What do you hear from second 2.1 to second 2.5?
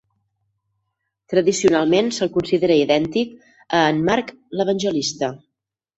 se'l